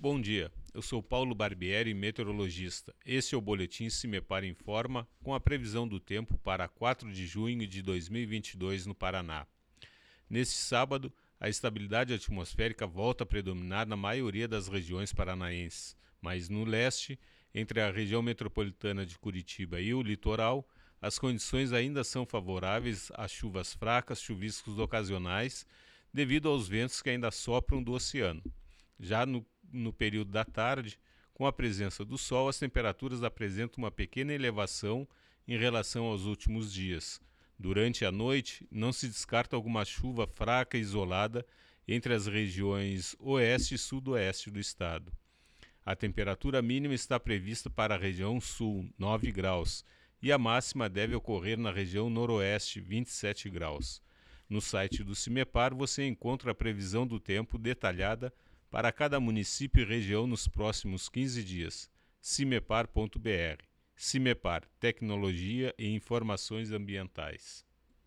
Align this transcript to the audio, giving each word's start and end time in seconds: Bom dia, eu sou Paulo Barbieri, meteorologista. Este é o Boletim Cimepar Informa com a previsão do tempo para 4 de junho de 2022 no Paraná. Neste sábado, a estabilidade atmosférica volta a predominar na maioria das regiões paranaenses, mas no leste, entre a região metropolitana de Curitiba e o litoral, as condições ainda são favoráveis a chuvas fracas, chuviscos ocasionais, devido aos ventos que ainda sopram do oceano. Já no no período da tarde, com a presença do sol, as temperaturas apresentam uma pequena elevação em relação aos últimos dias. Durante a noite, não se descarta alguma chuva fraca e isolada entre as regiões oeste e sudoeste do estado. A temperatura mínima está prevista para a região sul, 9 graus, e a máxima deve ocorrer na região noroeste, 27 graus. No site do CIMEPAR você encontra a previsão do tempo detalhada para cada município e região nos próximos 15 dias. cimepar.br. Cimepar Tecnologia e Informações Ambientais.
Bom 0.00 0.20
dia, 0.20 0.52
eu 0.72 0.80
sou 0.80 1.02
Paulo 1.02 1.34
Barbieri, 1.34 1.92
meteorologista. 1.92 2.94
Este 3.04 3.34
é 3.34 3.38
o 3.38 3.40
Boletim 3.40 3.90
Cimepar 3.90 4.44
Informa 4.44 5.08
com 5.24 5.34
a 5.34 5.40
previsão 5.40 5.88
do 5.88 5.98
tempo 5.98 6.38
para 6.38 6.68
4 6.68 7.12
de 7.12 7.26
junho 7.26 7.66
de 7.66 7.82
2022 7.82 8.86
no 8.86 8.94
Paraná. 8.94 9.44
Neste 10.30 10.54
sábado, 10.54 11.12
a 11.40 11.48
estabilidade 11.48 12.14
atmosférica 12.14 12.86
volta 12.86 13.24
a 13.24 13.26
predominar 13.26 13.88
na 13.88 13.96
maioria 13.96 14.46
das 14.46 14.68
regiões 14.68 15.12
paranaenses, 15.12 15.96
mas 16.22 16.48
no 16.48 16.64
leste, 16.64 17.18
entre 17.52 17.80
a 17.80 17.90
região 17.90 18.22
metropolitana 18.22 19.04
de 19.04 19.18
Curitiba 19.18 19.80
e 19.80 19.92
o 19.92 20.00
litoral, 20.00 20.64
as 21.02 21.18
condições 21.18 21.72
ainda 21.72 22.04
são 22.04 22.24
favoráveis 22.24 23.10
a 23.16 23.26
chuvas 23.26 23.74
fracas, 23.74 24.22
chuviscos 24.22 24.78
ocasionais, 24.78 25.66
devido 26.14 26.48
aos 26.48 26.68
ventos 26.68 27.02
que 27.02 27.10
ainda 27.10 27.32
sopram 27.32 27.82
do 27.82 27.90
oceano. 27.90 28.40
Já 29.00 29.24
no 29.24 29.44
no 29.72 29.92
período 29.92 30.30
da 30.30 30.44
tarde, 30.44 30.98
com 31.34 31.46
a 31.46 31.52
presença 31.52 32.04
do 32.04 32.18
sol, 32.18 32.48
as 32.48 32.58
temperaturas 32.58 33.22
apresentam 33.22 33.84
uma 33.84 33.90
pequena 33.90 34.32
elevação 34.32 35.06
em 35.46 35.56
relação 35.56 36.06
aos 36.06 36.24
últimos 36.24 36.72
dias. 36.72 37.20
Durante 37.58 38.04
a 38.04 38.12
noite, 38.12 38.66
não 38.70 38.92
se 38.92 39.08
descarta 39.08 39.56
alguma 39.56 39.84
chuva 39.84 40.26
fraca 40.26 40.76
e 40.76 40.80
isolada 40.80 41.46
entre 41.86 42.12
as 42.12 42.26
regiões 42.26 43.16
oeste 43.18 43.74
e 43.74 43.78
sudoeste 43.78 44.50
do 44.50 44.60
estado. 44.60 45.12
A 45.84 45.96
temperatura 45.96 46.60
mínima 46.60 46.94
está 46.94 47.18
prevista 47.18 47.70
para 47.70 47.94
a 47.94 47.98
região 47.98 48.40
sul, 48.40 48.88
9 48.98 49.32
graus, 49.32 49.84
e 50.20 50.30
a 50.30 50.36
máxima 50.36 50.88
deve 50.88 51.14
ocorrer 51.14 51.58
na 51.58 51.70
região 51.70 52.10
noroeste, 52.10 52.80
27 52.80 53.48
graus. 53.48 54.02
No 54.48 54.60
site 54.60 55.02
do 55.02 55.14
CIMEPAR 55.14 55.74
você 55.74 56.06
encontra 56.06 56.50
a 56.50 56.54
previsão 56.54 57.06
do 57.06 57.18
tempo 57.18 57.56
detalhada 57.56 58.32
para 58.70 58.92
cada 58.92 59.18
município 59.18 59.82
e 59.82 59.86
região 59.86 60.26
nos 60.26 60.46
próximos 60.46 61.08
15 61.08 61.44
dias. 61.44 61.90
cimepar.br. 62.20 63.64
Cimepar 63.96 64.68
Tecnologia 64.78 65.74
e 65.78 65.88
Informações 65.88 66.70
Ambientais. 66.70 67.67